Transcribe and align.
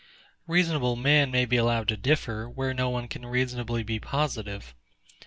Reasonable 0.47 0.95
men 0.95 1.29
may 1.29 1.45
be 1.45 1.57
allowed 1.57 1.87
to 1.89 1.95
differ, 1.95 2.49
where 2.49 2.73
no 2.73 2.89
one 2.89 3.07
can 3.07 3.23
reasonably 3.23 3.83
be 3.83 3.99
positive. 3.99 4.73